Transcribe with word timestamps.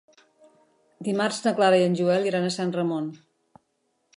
Dimarts 1.07 1.41
na 1.47 1.53
Clara 1.59 1.81
i 1.81 1.85
en 1.91 1.99
Joel 2.01 2.25
iran 2.31 2.49
a 2.49 2.53
Sant 2.57 2.73
Ramon. 2.79 3.11